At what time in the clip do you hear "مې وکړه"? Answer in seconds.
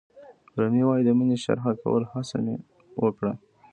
2.45-3.33